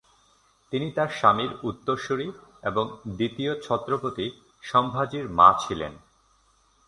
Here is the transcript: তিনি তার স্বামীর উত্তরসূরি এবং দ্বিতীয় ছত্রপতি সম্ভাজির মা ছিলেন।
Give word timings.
তিনি 0.71 0.87
তার 0.91 1.09
স্বামীর 1.09 1.51
উত্তরসূরি 1.63 2.27
এবং 2.63 2.85
দ্বিতীয় 3.17 3.51
ছত্রপতি 3.61 4.25
সম্ভাজির 4.63 5.25
মা 5.29 5.49
ছিলেন। 5.59 5.93